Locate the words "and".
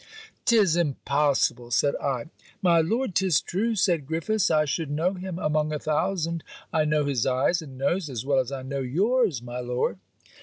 7.61-7.77